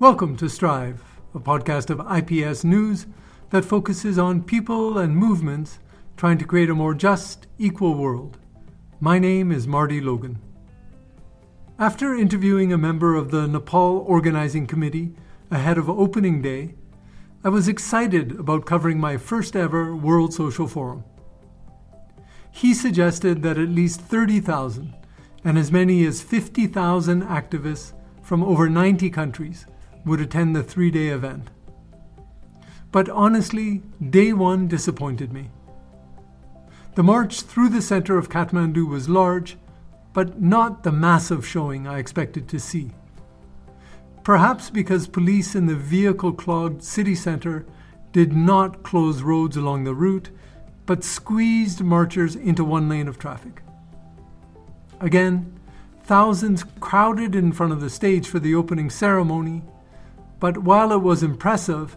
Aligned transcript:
Welcome 0.00 0.36
to 0.36 0.48
Strive, 0.48 1.02
a 1.34 1.40
podcast 1.40 1.90
of 1.90 1.98
IPS 2.08 2.62
News 2.62 3.08
that 3.50 3.64
focuses 3.64 4.16
on 4.16 4.44
people 4.44 4.96
and 4.96 5.16
movements 5.16 5.80
trying 6.16 6.38
to 6.38 6.44
create 6.44 6.70
a 6.70 6.74
more 6.76 6.94
just, 6.94 7.48
equal 7.58 7.96
world. 7.96 8.38
My 9.00 9.18
name 9.18 9.50
is 9.50 9.66
Marty 9.66 10.00
Logan. 10.00 10.38
After 11.80 12.14
interviewing 12.14 12.72
a 12.72 12.78
member 12.78 13.16
of 13.16 13.32
the 13.32 13.48
Nepal 13.48 14.04
Organizing 14.06 14.68
Committee 14.68 15.16
ahead 15.50 15.78
of 15.78 15.90
opening 15.90 16.42
day, 16.42 16.76
I 17.42 17.48
was 17.48 17.66
excited 17.66 18.38
about 18.38 18.66
covering 18.66 19.00
my 19.00 19.16
first 19.16 19.56
ever 19.56 19.96
World 19.96 20.32
Social 20.32 20.68
Forum. 20.68 21.02
He 22.52 22.72
suggested 22.72 23.42
that 23.42 23.58
at 23.58 23.68
least 23.68 24.00
30,000 24.00 24.94
and 25.42 25.58
as 25.58 25.72
many 25.72 26.06
as 26.06 26.22
50,000 26.22 27.24
activists 27.24 27.94
from 28.22 28.44
over 28.44 28.68
90 28.68 29.10
countries 29.10 29.66
would 30.04 30.20
attend 30.20 30.54
the 30.54 30.62
three 30.62 30.90
day 30.90 31.08
event. 31.08 31.50
But 32.90 33.08
honestly, 33.08 33.82
day 34.10 34.32
one 34.32 34.68
disappointed 34.68 35.32
me. 35.32 35.50
The 36.94 37.02
march 37.02 37.42
through 37.42 37.68
the 37.68 37.82
center 37.82 38.18
of 38.18 38.28
Kathmandu 38.28 38.88
was 38.88 39.08
large, 39.08 39.56
but 40.12 40.40
not 40.40 40.82
the 40.82 40.92
massive 40.92 41.46
showing 41.46 41.86
I 41.86 41.98
expected 41.98 42.48
to 42.48 42.58
see. 42.58 42.92
Perhaps 44.24 44.70
because 44.70 45.06
police 45.06 45.54
in 45.54 45.66
the 45.66 45.76
vehicle 45.76 46.32
clogged 46.32 46.82
city 46.82 47.14
center 47.14 47.66
did 48.12 48.32
not 48.32 48.82
close 48.82 49.22
roads 49.22 49.56
along 49.56 49.84
the 49.84 49.94
route, 49.94 50.30
but 50.86 51.04
squeezed 51.04 51.82
marchers 51.82 52.34
into 52.34 52.64
one 52.64 52.88
lane 52.88 53.08
of 53.08 53.18
traffic. 53.18 53.62
Again, 55.00 55.58
thousands 56.04 56.64
crowded 56.80 57.34
in 57.34 57.52
front 57.52 57.72
of 57.72 57.80
the 57.80 57.90
stage 57.90 58.26
for 58.26 58.38
the 58.38 58.54
opening 58.54 58.90
ceremony, 58.90 59.62
but 60.40 60.58
while 60.58 60.92
it 60.92 61.02
was 61.02 61.22
impressive, 61.22 61.96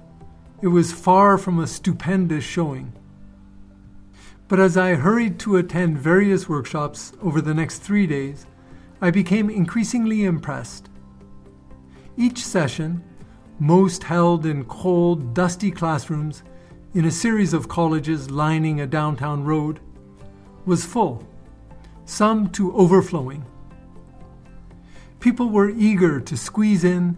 it 0.62 0.68
was 0.68 0.92
far 0.92 1.38
from 1.38 1.60
a 1.60 1.68
stupendous 1.68 2.44
showing. 2.44 2.94
But 4.48 4.60
as 4.60 4.78
I 4.78 4.96
hurried 4.96 5.40
to 5.40 5.58
attend 5.58 5.98
various 5.98 6.50
workshops 6.50 7.14
over 7.22 7.42
the 7.42 7.54
next 7.54 7.80
three 7.80 8.06
days, 8.06 8.46
I 9.02 9.10
became 9.10 9.50
increasingly 9.50 10.26
impressed. 10.26 10.90
Each 12.18 12.44
session, 12.46 13.04
most 13.60 14.04
held 14.04 14.46
in 14.46 14.66
cold, 14.66 15.34
dusty 15.34 15.72
classrooms 15.72 16.44
in 16.94 17.06
a 17.06 17.12
series 17.12 17.54
of 17.54 17.70
colleges 17.70 18.30
lining 18.30 18.82
a 18.82 18.88
downtown 18.88 19.44
road, 19.44 19.80
was 20.66 20.86
full, 20.86 21.26
some 22.06 22.50
to 22.50 22.76
overflowing. 22.76 23.46
People 25.20 25.50
were 25.50 25.70
eager 25.70 26.20
to 26.20 26.36
squeeze 26.36 26.84
in, 26.84 27.16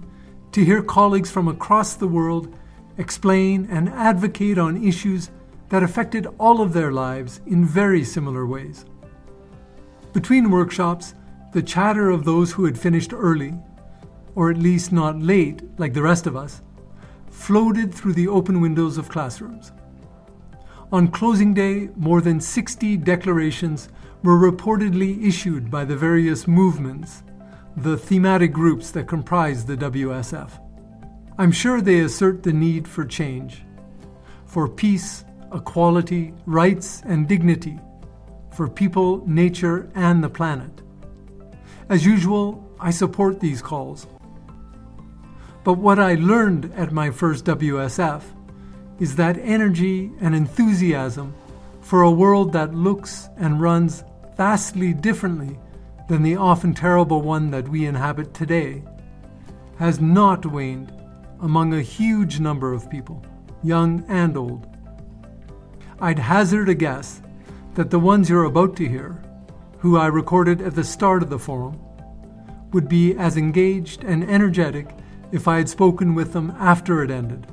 to 0.54 0.64
hear 0.64 0.84
colleagues 0.84 1.32
from 1.32 1.48
across 1.48 1.96
the 1.96 2.08
world 2.08 2.56
explain 3.00 3.68
and 3.72 3.90
advocate 3.90 4.60
on 4.60 4.84
issues 4.84 5.32
that 5.70 5.82
affected 5.82 6.28
all 6.38 6.62
of 6.62 6.74
their 6.74 6.92
lives 6.92 7.42
in 7.48 7.66
very 7.66 8.04
similar 8.04 8.46
ways. 8.46 8.86
Between 10.14 10.52
workshops, 10.52 11.16
the 11.54 11.64
chatter 11.64 12.12
of 12.12 12.24
those 12.24 12.52
who 12.52 12.66
had 12.66 12.78
finished 12.78 13.14
early, 13.14 13.56
or 14.36 14.52
at 14.52 14.60
least 14.60 14.92
not 14.92 15.20
late 15.20 15.64
like 15.80 15.94
the 15.94 16.04
rest 16.04 16.28
of 16.28 16.36
us, 16.36 16.62
floated 17.32 17.92
through 17.92 18.14
the 18.14 18.28
open 18.28 18.62
windows 18.62 19.00
of 19.00 19.10
classrooms. 19.10 19.72
On 20.92 21.08
closing 21.08 21.56
day, 21.56 21.90
more 21.96 22.22
than 22.22 22.40
60 22.40 22.98
declarations 22.98 23.90
were 24.22 24.38
reportedly 24.38 25.26
issued 25.26 25.72
by 25.72 25.84
the 25.84 25.98
various 25.98 26.48
movements, 26.48 27.24
the 27.76 27.98
thematic 27.98 28.52
groups 28.54 28.92
that 28.92 29.08
comprise 29.08 29.66
the 29.66 29.78
WSF. 29.78 30.52
I'm 31.38 31.52
sure 31.52 31.82
they 31.82 32.00
assert 32.00 32.44
the 32.44 32.54
need 32.54 32.88
for 32.88 33.06
change, 33.06 33.64
for 34.46 34.68
peace, 34.68 35.26
equality, 35.52 36.34
rights, 36.46 37.02
and 37.06 37.28
dignity 37.28 37.80
for 38.54 38.70
people, 38.70 39.28
nature, 39.28 39.90
and 39.96 40.24
the 40.24 40.30
planet. 40.30 40.82
As 41.90 42.06
usual, 42.06 42.64
I 42.80 42.92
support 42.92 43.40
these 43.40 43.62
calls. 43.62 44.08
But 45.64 45.76
what 45.76 46.00
I 46.00 46.16
learned 46.16 46.72
at 46.76 46.92
my 46.92 47.10
first 47.10 47.46
WSF 47.46 48.22
is 49.00 49.16
that 49.16 49.40
energy 49.40 50.12
and 50.22 50.36
enthusiasm 50.36 51.34
for 51.82 52.04
a 52.04 52.12
world 52.12 52.54
that 52.54 52.76
looks 52.76 53.30
and 53.38 53.60
runs 53.60 54.04
vastly 54.38 54.94
differently 54.94 55.58
than 56.08 56.24
the 56.24 56.36
often 56.36 56.74
terrible 56.74 57.22
one 57.22 57.52
that 57.52 57.68
we 57.68 57.86
inhabit 57.86 58.34
today 58.34 58.84
has 59.80 60.00
not 60.00 60.46
waned 60.46 60.92
among 61.42 61.74
a 61.74 61.82
huge 61.82 62.40
number 62.40 62.74
of 62.74 62.90
people, 62.90 63.26
young 63.64 64.04
and 64.08 64.38
old. 64.38 64.68
I'd 66.00 66.20
hazard 66.20 66.70
a 66.70 66.74
guess 66.74 67.22
that 67.76 67.90
the 67.90 68.00
ones 68.00 68.30
you're 68.30 68.44
about 68.46 68.76
to 68.78 68.88
hear, 68.88 69.22
who 69.80 69.98
I 69.98 70.08
recorded 70.08 70.62
at 70.62 70.76
the 70.76 70.84
start 70.84 71.24
of 71.24 71.30
the 71.30 71.40
forum, 71.40 71.80
would 72.72 72.88
be 72.88 73.16
as 73.16 73.38
engaged 73.38 74.04
and 74.04 74.24
energetic 74.30 74.90
if 75.32 75.48
I 75.48 75.58
had 75.58 75.70
spoken 75.70 76.14
with 76.14 76.34
them 76.34 76.56
after 76.60 77.04
it 77.04 77.12
ended, 77.12 77.48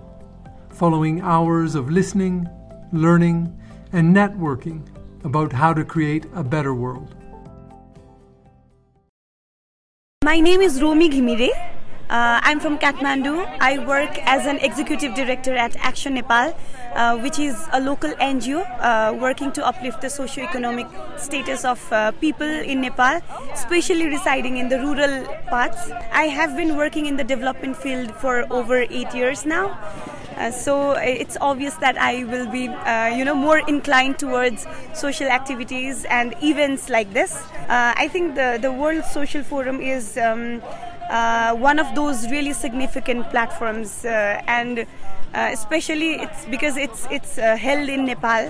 following 0.70 1.20
hours 1.20 1.74
of 1.74 1.90
listening, 1.90 2.48
learning, 2.92 3.56
and 3.92 4.14
networking 4.14 4.86
about 5.24 5.52
how 5.52 5.74
to 5.74 5.84
create 5.84 6.26
a 6.34 6.44
better 6.44 6.74
world. 6.74 7.14
My 10.30 10.38
name 10.38 10.60
is 10.60 10.80
Romi 10.80 11.10
Ghimire. 11.10 11.50
Uh, 12.08 12.38
I'm 12.48 12.60
from 12.60 12.78
Kathmandu. 12.78 13.32
I 13.58 13.84
work 13.84 14.16
as 14.34 14.46
an 14.46 14.58
executive 14.58 15.16
director 15.16 15.56
at 15.56 15.74
Action 15.84 16.14
Nepal, 16.14 16.54
uh, 16.94 17.18
which 17.18 17.40
is 17.40 17.56
a 17.72 17.80
local 17.80 18.10
NGO 18.10 18.60
uh, 18.78 19.12
working 19.12 19.50
to 19.50 19.66
uplift 19.66 20.02
the 20.02 20.08
socio-economic 20.08 20.86
status 21.16 21.64
of 21.64 21.80
uh, 21.92 22.12
people 22.12 22.46
in 22.46 22.80
Nepal, 22.80 23.20
especially 23.52 24.06
residing 24.06 24.58
in 24.58 24.68
the 24.68 24.78
rural 24.78 25.26
parts. 25.48 25.90
I 26.12 26.28
have 26.28 26.56
been 26.56 26.76
working 26.76 27.06
in 27.06 27.16
the 27.16 27.24
development 27.24 27.76
field 27.76 28.14
for 28.14 28.46
over 28.52 28.82
eight 28.82 29.12
years 29.12 29.44
now. 29.44 29.76
Uh, 30.40 30.50
so 30.50 30.92
it's 30.92 31.36
obvious 31.40 31.74
that 31.74 31.98
I 31.98 32.24
will 32.24 32.46
be, 32.46 32.68
uh, 32.68 33.08
you 33.08 33.24
know, 33.26 33.34
more 33.34 33.58
inclined 33.68 34.18
towards 34.18 34.66
social 34.94 35.28
activities 35.28 36.06
and 36.06 36.34
events 36.42 36.88
like 36.88 37.12
this. 37.12 37.36
Uh, 37.68 37.92
I 38.04 38.08
think 38.08 38.34
the 38.36 38.58
the 38.60 38.72
World 38.72 39.04
Social 39.04 39.42
Forum 39.44 39.80
is 39.80 40.16
um, 40.16 40.62
uh, 41.10 41.54
one 41.54 41.78
of 41.78 41.94
those 41.94 42.30
really 42.30 42.52
significant 42.54 43.28
platforms, 43.30 44.04
uh, 44.04 44.40
and 44.46 44.80
uh, 45.34 45.50
especially 45.52 46.14
it's 46.24 46.46
because 46.46 46.76
it's 46.76 47.06
it's 47.10 47.38
uh, 47.38 47.56
held 47.56 47.88
in 47.88 48.06
Nepal. 48.06 48.48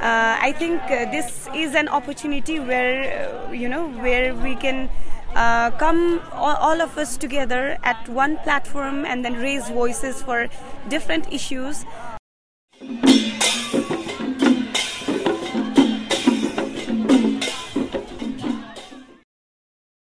Uh, 0.00 0.36
I 0.48 0.52
think 0.58 0.82
uh, 0.82 1.10
this 1.12 1.48
is 1.54 1.74
an 1.74 1.88
opportunity 1.88 2.58
where 2.58 3.54
you 3.54 3.68
know 3.68 3.88
where 3.88 4.34
we 4.34 4.56
can. 4.56 4.88
Uh, 5.34 5.70
come 5.72 6.20
all, 6.32 6.56
all, 6.56 6.80
of 6.80 6.98
us 6.98 7.16
together 7.16 7.78
at 7.84 8.08
one 8.08 8.36
platform 8.38 9.04
and 9.04 9.24
then 9.24 9.34
raise 9.34 9.68
voices 9.70 10.20
for 10.22 10.48
different 10.88 11.32
issues 11.32 11.84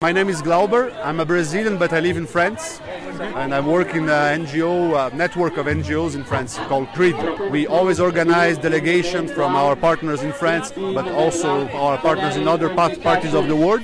My 0.05 0.13
name 0.13 0.29
is 0.29 0.43
Glauber. 0.43 0.93
I'm 1.03 1.19
a 1.19 1.25
Brazilian, 1.25 1.79
but 1.79 1.95
I 1.95 2.01
live 2.01 2.19
in 2.19 2.27
France. 2.27 2.83
And 3.37 3.55
I 3.55 3.61
work 3.61 3.95
in 3.95 4.11
an 4.11 4.45
NGO, 4.45 5.11
a 5.11 5.17
network 5.17 5.57
of 5.57 5.65
NGOs 5.65 6.15
in 6.15 6.25
France 6.25 6.59
called 6.69 6.89
CRID. 6.89 7.51
We 7.51 7.67
always 7.67 8.01
organize 8.01 8.59
delegations 8.59 9.33
from 9.33 9.57
our 9.57 9.75
partners 9.75 10.23
in 10.23 10.33
France, 10.33 10.73
but 10.73 11.09
also 11.09 11.67
our 11.69 11.97
partners 11.97 12.37
in 12.37 12.47
other 12.47 12.69
parties 12.69 13.33
of 13.33 13.49
the 13.49 13.57
world. 13.57 13.83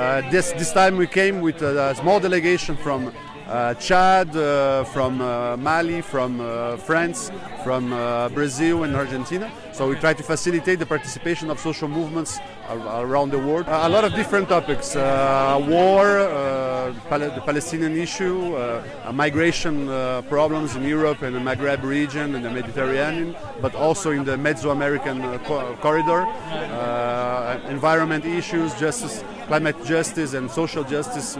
Uh, 0.00 0.22
this, 0.30 0.52
this 0.52 0.72
time 0.72 0.96
we 0.96 1.06
came 1.06 1.42
with 1.42 1.60
a, 1.60 1.94
small 1.94 2.18
delegation 2.18 2.74
from 2.74 3.12
uh, 3.46 3.74
Chad, 3.74 4.34
uh, 4.34 4.82
from 4.84 5.20
uh, 5.20 5.58
Mali, 5.58 6.00
from 6.00 6.40
uh, 6.40 6.78
France, 6.78 7.30
from 7.62 7.92
uh, 7.92 8.30
Brazil 8.30 8.84
and 8.84 8.96
Argentina. 8.96 9.52
So 9.80 9.88
we 9.88 9.96
try 9.96 10.12
to 10.12 10.22
facilitate 10.22 10.78
the 10.78 10.84
participation 10.84 11.50
of 11.50 11.58
social 11.58 11.88
movements 11.88 12.38
around 12.68 13.30
the 13.30 13.38
world. 13.38 13.64
A 13.66 13.88
lot 13.88 14.04
of 14.04 14.12
different 14.12 14.50
topics: 14.50 14.94
uh, 14.94 15.56
war, 15.66 16.18
uh, 16.18 16.92
the 17.08 17.42
Palestinian 17.46 17.96
issue, 17.96 18.56
uh, 18.56 19.10
migration 19.14 19.86
problems 20.28 20.76
in 20.76 20.82
Europe 20.84 21.22
and 21.22 21.34
the 21.34 21.40
Maghreb 21.40 21.82
region 21.82 22.34
and 22.34 22.44
the 22.44 22.50
Mediterranean, 22.50 23.34
but 23.62 23.74
also 23.74 24.10
in 24.10 24.22
the 24.22 24.36
Mesoamerican 24.36 25.42
co- 25.46 25.74
corridor, 25.80 26.28
environment 27.70 28.26
issues, 28.26 28.74
justice, 28.74 29.24
climate 29.46 29.82
justice, 29.86 30.34
and 30.34 30.50
social 30.50 30.84
justice 30.84 31.38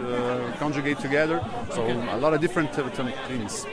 conjugate 0.57 0.97
together. 0.97 1.45
So 1.69 1.85
a 1.85 2.17
lot 2.17 2.33
of 2.33 2.41
different 2.41 2.73
things. 3.27 3.67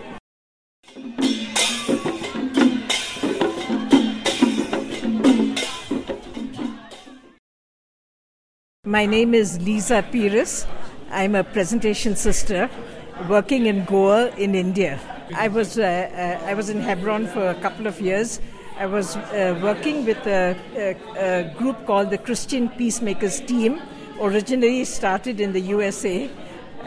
My 8.88 9.05
name 9.05 9.35
is 9.35 9.61
Lisa 9.61 10.02
Pires. 10.02 10.67
I'm 11.11 11.35
a 11.35 11.44
presentation 11.44 12.17
sister 12.17 12.70
working 13.29 13.67
in 13.67 13.85
Goa 13.85 14.29
in 14.37 14.55
India. 14.55 14.99
I 15.35 15.49
was 15.49 15.79
uh, 15.79 15.82
uh, 15.82 16.46
I 16.46 16.55
was 16.55 16.70
in 16.70 16.81
Hebron 16.81 17.26
for 17.26 17.50
a 17.50 17.55
couple 17.56 17.87
of 17.87 18.00
years. 18.00 18.40
I 18.79 18.87
was 18.87 19.14
uh, 19.17 19.61
working 19.62 20.06
with 20.06 20.26
a, 20.26 20.56
a, 20.75 20.96
a, 21.19 21.55
group 21.58 21.85
called 21.85 22.08
the 22.08 22.17
Christian 22.17 22.70
Peacemakers 22.70 23.40
Team. 23.40 23.79
Originally 24.23 24.87
started 24.87 25.38
in 25.38 25.52
the 25.52 25.61
USA, 25.61 26.31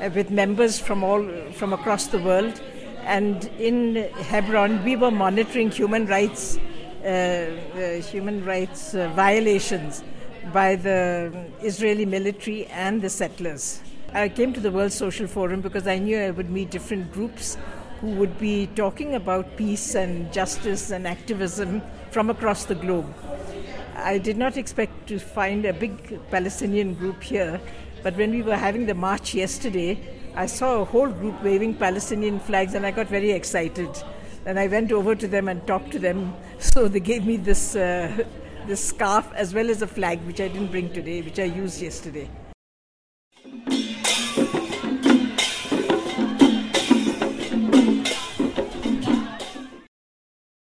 uh, 0.01 0.09
with 0.15 0.31
members 0.31 0.79
from 0.79 1.03
all 1.03 1.23
from 1.51 1.71
across 1.71 2.07
the 2.07 2.17
world. 2.17 2.59
And 3.03 3.45
in 3.59 4.09
Hebron, 4.31 4.83
we 4.83 4.95
were 4.95 5.11
monitoring 5.11 5.69
human 5.69 6.07
rights 6.07 6.57
uh, 6.57 7.07
uh, 7.07 8.01
human 8.01 8.43
rights 8.43 8.93
violations 8.93 10.03
by 10.53 10.75
the 10.75 11.31
Israeli 11.61 12.05
military 12.05 12.65
and 12.67 13.01
the 13.01 13.09
settlers. 13.09 13.81
I 14.13 14.27
came 14.29 14.51
to 14.53 14.59
the 14.59 14.71
World 14.71 14.91
Social 14.91 15.27
Forum 15.27 15.61
because 15.61 15.87
I 15.87 15.97
knew 15.97 16.17
I 16.17 16.31
would 16.31 16.49
meet 16.49 16.71
different 16.71 17.13
groups 17.13 17.57
who 18.01 18.07
would 18.15 18.37
be 18.39 18.67
talking 18.75 19.15
about 19.15 19.55
peace 19.55 19.95
and 19.95 20.33
justice 20.33 20.91
and 20.91 21.07
activism 21.07 21.81
from 22.09 22.29
across 22.29 22.65
the 22.65 22.75
globe. 22.75 23.13
I 23.95 24.17
did 24.17 24.37
not 24.37 24.57
expect 24.57 25.07
to 25.07 25.19
find 25.19 25.65
a 25.65 25.73
big 25.73 26.19
Palestinian 26.31 26.95
group 26.95 27.21
here, 27.21 27.61
but 28.01 28.17
when 28.17 28.31
we 28.31 28.41
were 28.41 28.55
having 28.55 28.87
the 28.87 28.95
march 28.95 29.35
yesterday, 29.35 29.99
I 30.35 30.47
saw 30.47 30.81
a 30.81 30.85
whole 30.85 31.09
group 31.09 31.43
waving 31.43 31.75
Palestinian 31.75 32.39
flags 32.39 32.73
and 32.73 32.85
I 32.85 32.91
got 32.91 33.07
very 33.07 33.31
excited. 33.31 33.89
And 34.45 34.57
I 34.57 34.67
went 34.67 34.91
over 34.91 35.13
to 35.13 35.27
them 35.27 35.47
and 35.47 35.65
talked 35.67 35.91
to 35.91 35.99
them. 35.99 36.33
So 36.59 36.87
they 36.87 36.99
gave 36.99 37.25
me 37.25 37.37
this, 37.37 37.75
uh, 37.75 38.23
this 38.67 38.83
scarf 38.83 39.31
as 39.33 39.53
well 39.53 39.69
as 39.69 39.81
a 39.81 39.87
flag, 39.87 40.19
which 40.25 40.39
I 40.39 40.47
didn't 40.47 40.71
bring 40.71 40.91
today, 40.91 41.21
which 41.21 41.39
I 41.39 41.45
used 41.45 41.81
yesterday. 41.81 42.29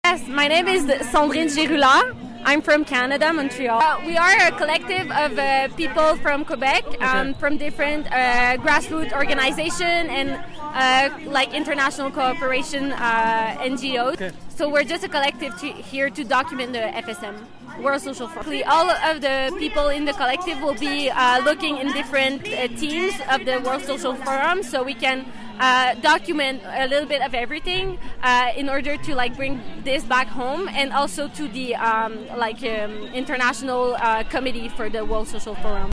Yes, 0.04 0.26
my 0.28 0.48
name 0.48 0.68
is 0.68 0.84
Sandrine 0.84 1.48
Girula. 1.48 2.14
I'm 2.44 2.62
from 2.62 2.84
Canada, 2.84 3.30
Montreal. 3.30 3.78
Uh, 3.78 4.00
we 4.06 4.16
are 4.16 4.46
a 4.46 4.52
collective 4.52 5.10
of 5.10 5.38
uh, 5.38 5.68
people 5.76 6.16
from 6.16 6.44
Quebec, 6.46 6.84
um, 7.02 7.28
okay. 7.28 7.38
from 7.38 7.58
different 7.58 8.06
uh, 8.06 8.56
grassroots 8.58 9.12
organizations 9.12 10.08
and 10.08 10.30
uh, 10.60 11.10
like 11.30 11.52
international 11.52 12.10
cooperation 12.10 12.92
uh, 12.92 13.56
NGOs. 13.60 14.14
Okay. 14.14 14.30
So 14.48 14.70
we're 14.70 14.84
just 14.84 15.04
a 15.04 15.08
collective 15.08 15.58
to, 15.60 15.66
here 15.66 16.08
to 16.08 16.24
document 16.24 16.72
the 16.72 16.78
FSM. 16.78 17.36
World 17.82 18.02
Social 18.02 18.28
Forum. 18.28 18.62
All 18.66 18.90
of 18.90 19.20
the 19.20 19.54
people 19.58 19.88
in 19.88 20.04
the 20.04 20.12
collective 20.12 20.60
will 20.60 20.74
be 20.74 21.10
uh, 21.10 21.40
looking 21.44 21.78
in 21.78 21.92
different 21.92 22.44
teams 22.78 23.14
of 23.30 23.44
the 23.44 23.60
World 23.60 23.82
Social 23.82 24.14
Forum, 24.14 24.62
so 24.62 24.82
we 24.82 24.94
can 24.94 25.24
uh, 25.60 25.94
document 25.94 26.62
a 26.64 26.86
little 26.86 27.08
bit 27.08 27.22
of 27.22 27.34
everything 27.34 27.98
uh, 28.22 28.52
in 28.56 28.68
order 28.68 28.96
to 28.96 29.14
like 29.14 29.36
bring 29.36 29.60
this 29.84 30.04
back 30.04 30.28
home 30.28 30.68
and 30.68 30.92
also 30.92 31.28
to 31.28 31.48
the 31.48 31.74
um, 31.76 32.26
like 32.36 32.62
um, 32.62 32.92
international 33.14 33.94
uh, 33.96 34.22
committee 34.24 34.68
for 34.68 34.88
the 34.88 35.04
World 35.04 35.28
Social 35.28 35.54
Forum. 35.56 35.90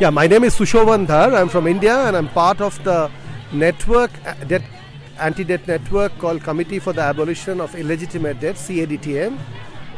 Yeah, 0.00 0.10
my 0.10 0.28
name 0.28 0.44
is 0.44 0.54
Sushovan 0.54 1.08
Dhar. 1.08 1.34
I'm 1.34 1.48
from 1.48 1.66
India 1.66 2.06
and 2.06 2.16
I'm 2.16 2.28
part 2.28 2.60
of 2.60 2.78
the 2.84 3.10
network, 3.52 4.10
uh, 4.26 4.34
debt, 4.44 4.62
anti-debt 5.18 5.66
network 5.66 6.16
called 6.18 6.42
Committee 6.42 6.78
for 6.78 6.92
the 6.92 7.02
Abolition 7.02 7.60
of 7.60 7.74
Illegitimate 7.74 8.40
Debt, 8.40 8.56
CADTM 8.56 9.38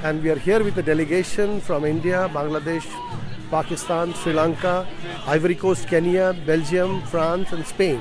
and 0.02 0.22
we 0.22 0.30
are 0.30 0.38
here 0.38 0.64
with 0.64 0.78
a 0.78 0.82
delegation 0.82 1.60
from 1.60 1.84
India, 1.84 2.30
Bangladesh, 2.32 2.86
Pakistan, 3.50 4.14
Sri 4.14 4.32
Lanka, 4.32 4.86
Ivory 5.26 5.54
Coast, 5.54 5.88
Kenya, 5.88 6.34
Belgium, 6.46 7.02
France, 7.02 7.52
and 7.52 7.66
Spain. 7.66 8.00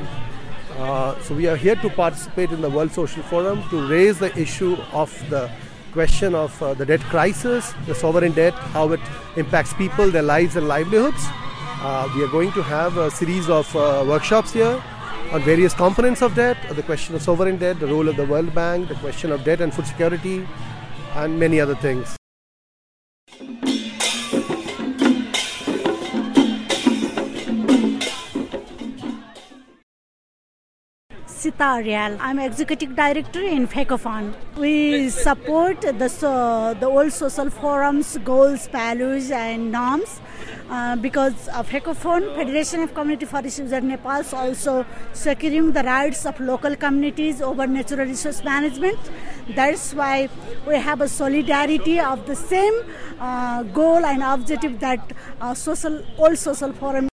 Uh, 0.77 1.19
so 1.21 1.35
we 1.35 1.47
are 1.47 1.57
here 1.57 1.75
to 1.75 1.89
participate 1.89 2.51
in 2.51 2.61
the 2.61 2.69
World 2.69 2.91
Social 2.91 3.23
Forum 3.23 3.61
to 3.69 3.87
raise 3.87 4.19
the 4.19 4.35
issue 4.39 4.77
of 4.93 5.11
the 5.29 5.49
question 5.91 6.35
of 6.35 6.61
uh, 6.63 6.73
the 6.75 6.85
debt 6.85 7.01
crisis, 7.01 7.73
the 7.85 7.95
sovereign 7.95 8.31
debt, 8.31 8.53
how 8.53 8.89
it 8.93 9.01
impacts 9.35 9.73
people, 9.73 10.09
their 10.09 10.21
lives 10.23 10.55
and 10.55 10.67
livelihoods. 10.67 11.25
Uh, 11.81 12.07
we 12.15 12.23
are 12.23 12.27
going 12.27 12.51
to 12.53 12.61
have 12.61 12.95
a 12.97 13.11
series 13.11 13.49
of 13.49 13.75
uh, 13.75 14.05
workshops 14.07 14.53
here 14.53 14.81
on 15.31 15.41
various 15.41 15.73
components 15.73 16.21
of 16.21 16.33
debt, 16.35 16.57
the 16.75 16.83
question 16.83 17.15
of 17.15 17.21
sovereign 17.21 17.57
debt, 17.57 17.79
the 17.79 17.87
role 17.87 18.07
of 18.07 18.15
the 18.15 18.25
World 18.25 18.53
Bank, 18.53 18.87
the 18.87 18.95
question 18.95 19.31
of 19.31 19.43
debt 19.43 19.61
and 19.61 19.73
food 19.73 19.85
security, 19.85 20.47
and 21.15 21.39
many 21.39 21.59
other 21.59 21.75
things. 21.75 22.18
Sita 31.39 31.63
Aryal. 31.63 32.17
I'm 32.19 32.37
executive 32.37 32.97
director 32.97 33.41
in 33.41 33.65
FECOFON. 33.65 34.33
We 34.57 35.09
support 35.09 35.79
the, 35.79 36.09
uh, 36.27 36.73
the 36.73 36.89
World 36.89 37.13
Social 37.13 37.49
Forum's, 37.49 38.17
goals, 38.25 38.67
values, 38.67 39.31
and 39.31 39.71
norms 39.71 40.19
uh, 40.69 40.97
because 40.97 41.47
of 41.47 41.69
FECOFON, 41.69 42.35
Federation 42.35 42.81
of 42.81 42.93
Community 42.93 43.25
Forest 43.25 43.59
Users 43.59 43.83
Nepal, 43.83 44.19
is 44.19 44.33
also 44.33 44.85
securing 45.13 45.71
the 45.71 45.83
rights 45.83 46.25
of 46.25 46.37
local 46.41 46.75
communities 46.75 47.41
over 47.41 47.65
natural 47.65 48.05
resource 48.05 48.43
management. 48.43 48.99
That's 49.55 49.93
why 49.93 50.27
we 50.67 50.75
have 50.75 50.99
a 50.99 51.07
solidarity 51.07 52.01
of 52.01 52.25
the 52.25 52.35
same 52.35 52.81
uh, 53.17 53.63
goal 53.63 54.03
and 54.03 54.21
objective 54.21 54.81
that 54.81 55.13
uh, 55.39 55.53
social, 55.53 56.03
World 56.17 56.37
Social 56.37 56.73
Forum 56.73 57.09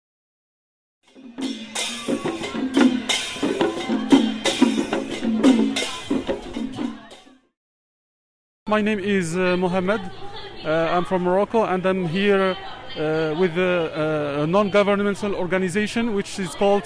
My 8.68 8.82
name 8.82 8.98
is 8.98 9.38
uh, 9.38 9.56
Mohammed. 9.58 10.02
Uh, 10.64 10.90
I'm 10.92 11.06
from 11.06 11.22
Morocco 11.22 11.66
and 11.66 11.86
I'm 11.86 12.08
here 12.08 12.58
uh, 12.98 13.36
with 13.40 13.56
a, 13.60 14.42
a 14.42 14.48
non-governmental 14.48 15.36
organization 15.36 16.16
which 16.16 16.40
is 16.40 16.56
called 16.56 16.82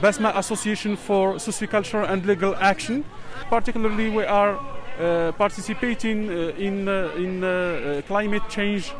Basma 0.00 0.34
Association 0.38 0.96
for 0.96 1.34
Sociocultural 1.34 2.08
and 2.08 2.24
Legal 2.24 2.56
Action. 2.56 3.04
Particularly, 3.50 4.08
we 4.08 4.24
are 4.24 4.56
uh, 4.98 5.32
participating 5.32 6.30
uh, 6.30 6.32
in, 6.56 6.88
uh, 6.88 7.12
in 7.14 8.02
climate 8.04 8.48
change. 8.48 8.94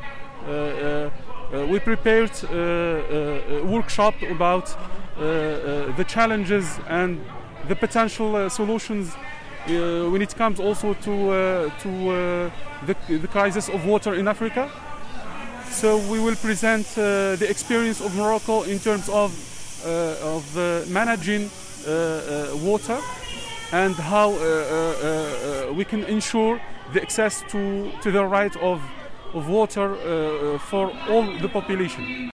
we 1.71 1.79
prepared 1.81 2.33
a 2.51 3.63
workshop 3.65 4.15
about 4.29 4.77
the 5.17 6.05
challenges 6.07 6.79
and 6.91 7.25
the 7.69 7.75
potential 7.75 8.51
solutions 8.51 9.17
uh, 9.71 10.11
when 10.11 10.23
it 10.23 10.35
comes 10.35 10.61
also 10.61 10.95
to 10.95 11.13
uh, 11.31 11.71
to 11.81 11.91
uh, 12.11 12.51
the, 12.87 13.19
the 13.19 13.29
crisis 13.29 13.69
of 13.69 13.85
water 13.85 14.15
in 14.15 14.29
Africa. 14.29 14.71
So 15.71 15.99
we 16.11 16.19
will 16.19 16.37
present 16.37 16.87
the 16.95 17.47
experience 17.49 18.01
of 18.01 18.17
Morocco 18.17 18.63
in 18.63 18.79
terms 18.79 19.09
of 19.09 19.31
of 20.23 20.45
managing 20.89 21.51
water 22.65 22.99
and 23.73 23.95
how 23.95 24.31
we 25.75 25.85
can 25.85 26.05
ensure 26.05 26.59
the 26.93 27.03
access 27.03 27.43
to, 27.49 27.91
to 28.03 28.11
the 28.11 28.25
right 28.25 28.57
of, 28.57 28.83
of 29.35 29.49
water 29.49 29.95
uh, 29.95 30.59
for 30.59 30.91
all 31.09 31.25
the 31.39 31.49
population. 31.49 32.31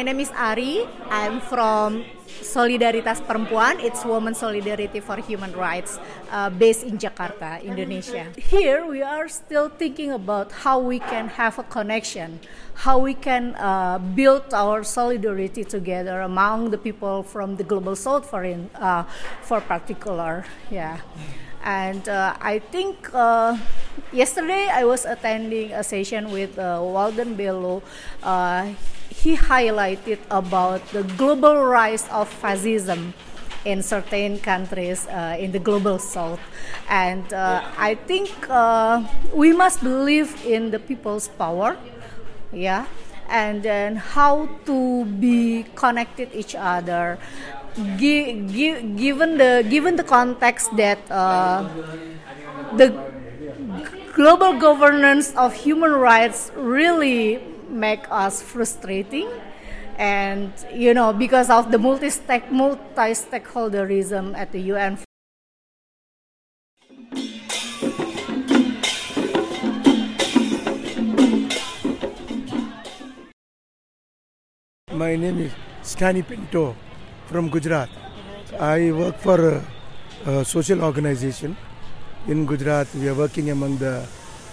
My 0.00 0.04
name 0.04 0.20
is 0.20 0.32
Ari. 0.32 0.88
I'm 1.12 1.44
from 1.44 2.08
Solidaritas 2.40 3.20
Perempuan. 3.20 3.84
It's 3.84 4.00
Women 4.00 4.32
Solidarity 4.32 4.96
for 4.96 5.20
Human 5.20 5.52
Rights, 5.52 6.00
uh, 6.32 6.48
based 6.48 6.88
in 6.88 6.96
Jakarta, 6.96 7.60
Indonesia. 7.60 8.32
Here 8.40 8.80
we 8.88 9.04
are 9.04 9.28
still 9.28 9.68
thinking 9.68 10.16
about 10.16 10.64
how 10.64 10.80
we 10.80 11.04
can 11.04 11.28
have 11.36 11.60
a 11.60 11.66
connection, 11.68 12.40
how 12.88 12.96
we 12.96 13.12
can 13.12 13.52
uh, 13.60 14.00
build 14.16 14.56
our 14.56 14.88
solidarity 14.88 15.68
together 15.68 16.24
among 16.24 16.72
the 16.72 16.80
people 16.80 17.20
from 17.20 17.60
the 17.60 17.64
global 17.68 17.92
south, 17.92 18.24
for 18.24 18.40
in, 18.40 18.72
uh, 18.80 19.04
for 19.44 19.60
particular, 19.60 20.48
yeah. 20.72 21.04
And 21.60 22.08
uh, 22.08 22.40
I 22.40 22.64
think 22.72 23.12
uh, 23.12 23.52
yesterday 24.16 24.64
I 24.72 24.88
was 24.88 25.04
attending 25.04 25.76
a 25.76 25.84
session 25.84 26.32
with 26.32 26.56
uh, 26.56 26.80
Walden 26.80 27.36
Bello 27.36 27.84
he 29.22 29.36
highlighted 29.36 30.18
about 30.30 30.80
the 30.92 31.02
global 31.16 31.64
rise 31.64 32.08
of 32.08 32.28
fascism 32.28 33.14
in 33.64 33.82
certain 33.82 34.38
countries 34.38 35.06
uh, 35.08 35.36
in 35.38 35.52
the 35.52 35.58
global 35.58 35.98
south. 35.98 36.40
And 36.88 37.32
uh, 37.32 37.62
I 37.76 37.94
think 37.94 38.30
uh, 38.48 39.04
we 39.34 39.52
must 39.52 39.82
believe 39.82 40.34
in 40.46 40.70
the 40.70 40.78
people's 40.78 41.28
power, 41.28 41.76
yeah, 42.52 42.86
and 43.28 43.62
then 43.62 43.96
how 43.96 44.48
to 44.66 45.04
be 45.04 45.64
connected 45.74 46.30
each 46.34 46.54
other 46.54 47.18
gi- 47.96 48.46
gi- 48.48 48.82
given 48.96 49.36
the 49.38 49.64
given 49.68 49.96
the 49.96 50.04
context 50.04 50.74
that 50.76 50.98
uh, 51.10 51.68
the 52.72 52.96
global 54.14 54.54
governance 54.58 55.32
of 55.36 55.54
human 55.54 55.92
rights 55.92 56.50
really 56.54 57.40
make 57.70 58.04
us 58.10 58.42
frustrating 58.42 59.28
and 59.96 60.52
you 60.74 60.94
know 60.94 61.12
because 61.12 61.50
of 61.50 61.70
the 61.70 61.78
multi 61.78 62.10
multi 62.50 63.12
stakeholderism 63.12 64.36
at 64.36 64.50
the 64.52 64.60
UN 64.72 64.98
My 75.00 75.16
name 75.16 75.38
is 75.40 75.52
Stani 75.82 76.20
Pinto 76.26 76.76
from 77.26 77.48
Gujarat. 77.48 77.88
I 78.58 78.92
work 78.92 79.16
for 79.16 79.38
a, 79.48 79.64
a, 80.26 80.44
social 80.44 80.82
organization 80.84 81.56
in 82.26 82.44
Gujarat. 82.44 82.86
We 82.94 83.08
are 83.08 83.14
working 83.14 83.48
among 83.48 83.78
the 83.78 84.06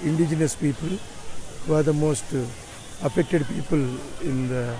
indigenous 0.03 0.55
people 0.55 0.87
who 1.65 1.73
are 1.73 1.83
the 1.83 1.91
most 1.91 2.23
uh, 2.33 2.45
affected 3.03 3.45
people 3.47 3.83
in 4.21 4.47
the 4.49 4.75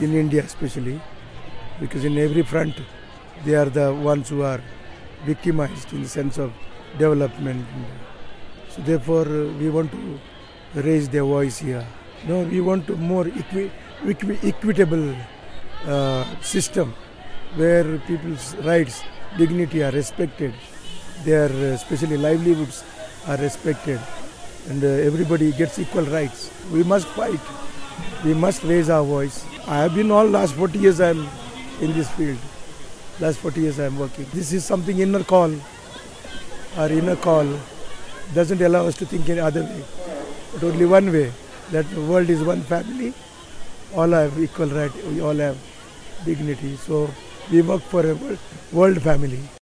in 0.00 0.14
India 0.14 0.42
especially 0.42 1.00
because 1.80 2.04
in 2.04 2.16
every 2.18 2.42
front 2.42 2.74
they 3.44 3.54
are 3.54 3.66
the 3.68 3.92
ones 3.94 4.28
who 4.28 4.42
are 4.42 4.60
victimized 5.26 5.92
in 5.92 6.02
the 6.02 6.08
sense 6.08 6.38
of 6.38 6.52
development. 6.98 7.66
So 8.70 8.82
therefore 8.82 9.24
we 9.58 9.68
want 9.70 9.90
to 9.92 10.20
raise 10.74 11.08
their 11.08 11.24
voice 11.24 11.58
here. 11.58 11.86
No, 12.26 12.40
we 12.42 12.60
want 12.60 12.86
to 12.86 12.96
more 12.96 13.26
equi- 13.26 13.70
equi- 14.06 14.38
equitable 14.42 15.14
uh, 15.86 16.24
system 16.42 16.94
where 17.56 17.98
people's 17.98 18.54
rights, 18.56 19.02
dignity 19.36 19.82
are 19.82 19.90
respected, 19.90 20.54
their 21.24 21.48
uh, 21.48 21.74
especially 21.74 22.16
livelihoods 22.16 22.84
are 23.26 23.36
respected, 23.38 24.00
and 24.68 24.84
uh, 24.84 24.86
everybody 24.86 25.52
gets 25.52 25.78
equal 25.78 26.04
rights. 26.04 26.50
We 26.72 26.84
must 26.84 27.06
fight. 27.08 27.40
We 28.24 28.34
must 28.34 28.62
raise 28.64 28.90
our 28.90 29.04
voice. 29.04 29.44
I 29.66 29.78
have 29.78 29.94
been 29.94 30.10
all 30.10 30.26
last 30.26 30.54
40 30.54 30.78
years 30.78 31.00
I'm 31.00 31.28
in 31.80 31.92
this 31.92 32.10
field. 32.10 32.38
Last 33.18 33.38
40 33.38 33.60
years 33.60 33.78
I'm 33.78 33.98
working. 33.98 34.26
This 34.32 34.52
is 34.52 34.64
something 34.64 34.98
inner 34.98 35.24
call. 35.24 35.54
Our 36.76 36.88
inner 36.88 37.16
call 37.16 37.46
doesn't 38.34 38.60
allow 38.60 38.86
us 38.86 38.96
to 38.98 39.06
think 39.06 39.28
in 39.28 39.38
other 39.38 39.62
way, 39.62 39.84
but 40.52 40.62
only 40.64 40.86
one 40.86 41.12
way. 41.12 41.32
That 41.70 41.88
the 41.90 42.00
world 42.00 42.28
is 42.30 42.42
one 42.42 42.62
family. 42.62 43.14
All 43.94 44.10
have 44.10 44.38
equal 44.40 44.66
right. 44.66 44.92
We 45.06 45.20
all 45.20 45.36
have 45.36 45.56
dignity. 46.24 46.76
So 46.76 47.08
we 47.50 47.62
work 47.62 47.82
for 47.82 48.04
a 48.10 48.18
world 48.72 49.02
family. 49.02 49.59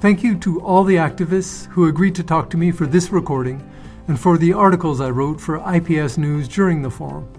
Thank 0.00 0.24
you 0.24 0.36
to 0.38 0.60
all 0.62 0.82
the 0.82 0.96
activists 0.96 1.66
who 1.66 1.86
agreed 1.86 2.16
to 2.16 2.24
talk 2.24 2.50
to 2.50 2.56
me 2.56 2.72
for 2.72 2.86
this 2.86 3.12
recording 3.12 3.62
and 4.08 4.18
for 4.18 4.36
the 4.36 4.52
articles 4.52 5.00
I 5.00 5.10
wrote 5.10 5.40
for 5.40 5.58
IPS 5.58 6.18
News 6.18 6.48
during 6.48 6.82
the 6.82 6.90
forum. 6.90 7.32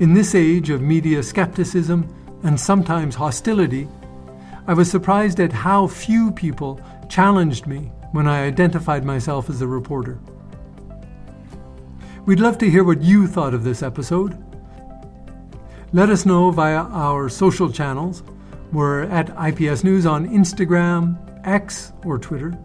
In 0.00 0.14
this 0.14 0.34
age 0.34 0.68
of 0.70 0.82
media 0.82 1.22
skepticism 1.22 2.12
and 2.42 2.58
sometimes 2.58 3.14
hostility, 3.14 3.88
I 4.66 4.74
was 4.74 4.90
surprised 4.90 5.40
at 5.40 5.52
how 5.52 5.86
few 5.86 6.30
people 6.32 6.80
challenged 7.08 7.66
me 7.66 7.90
when 8.12 8.26
I 8.26 8.44
identified 8.44 9.04
myself 9.04 9.50
as 9.50 9.62
a 9.62 9.66
reporter. 9.66 10.20
We'd 12.26 12.40
love 12.40 12.58
to 12.58 12.70
hear 12.70 12.84
what 12.84 13.02
you 13.02 13.26
thought 13.26 13.54
of 13.54 13.64
this 13.64 13.82
episode. 13.82 14.36
Let 15.92 16.10
us 16.10 16.26
know 16.26 16.50
via 16.50 16.82
our 16.82 17.28
social 17.28 17.70
channels. 17.70 18.22
We're 18.72 19.02
at 19.04 19.30
IPS 19.30 19.82
News 19.82 20.06
on 20.06 20.28
Instagram, 20.28 21.18
X 21.46 21.92
or 22.04 22.18
Twitter, 22.18 22.56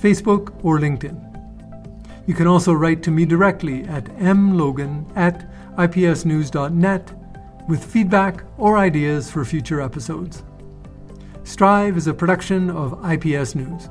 Facebook 0.00 0.54
or 0.64 0.78
LinkedIn. 0.78 1.28
You 2.26 2.34
can 2.34 2.46
also 2.46 2.72
write 2.72 3.02
to 3.02 3.10
me 3.10 3.24
directly 3.24 3.84
at 3.84 4.04
mlogan 4.16 5.10
at 5.16 5.50
ipsnews.net 5.76 7.21
with 7.68 7.84
feedback 7.84 8.44
or 8.58 8.76
ideas 8.76 9.30
for 9.30 9.44
future 9.44 9.80
episodes. 9.80 10.42
Strive 11.44 11.96
is 11.96 12.06
a 12.06 12.14
production 12.14 12.70
of 12.70 12.98
IPS 13.04 13.54
News. 13.54 13.88